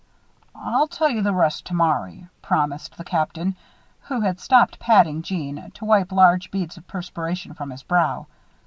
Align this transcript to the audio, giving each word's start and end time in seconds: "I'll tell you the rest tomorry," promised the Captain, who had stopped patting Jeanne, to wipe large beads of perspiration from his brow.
"I'll 0.55 0.87
tell 0.87 1.11
you 1.11 1.21
the 1.21 1.31
rest 1.31 1.63
tomorry," 1.67 2.27
promised 2.41 2.97
the 2.97 3.03
Captain, 3.03 3.55
who 3.99 4.21
had 4.21 4.39
stopped 4.39 4.79
patting 4.79 5.21
Jeanne, 5.21 5.69
to 5.75 5.85
wipe 5.85 6.11
large 6.11 6.49
beads 6.49 6.75
of 6.75 6.87
perspiration 6.87 7.53
from 7.53 7.69
his 7.69 7.83
brow. 7.83 8.25